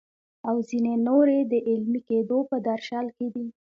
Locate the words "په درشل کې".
2.49-3.27